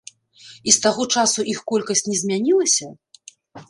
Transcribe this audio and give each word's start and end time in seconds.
І 0.67 0.69
з 0.77 0.81
таго 0.85 1.05
часу 1.17 1.47
іх 1.55 1.63
колькасць 1.75 2.05
не 2.11 2.19
змянілася? 2.25 2.85